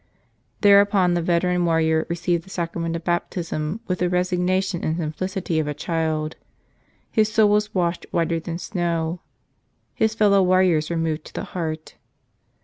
[0.61, 5.59] Thereupon the veteran warrior received the Sacra¬ ment of Baptism with the resignation and simplicity
[5.59, 6.37] of a child.
[7.11, 9.19] His soul was washed whiter than snow.
[9.93, 11.97] His fellow warriors were moved to the heart.